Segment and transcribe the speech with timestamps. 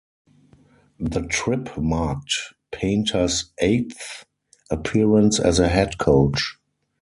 [0.99, 2.33] The trip marked
[2.71, 4.25] Painter's eighth
[4.71, 6.57] appearance as a head coach.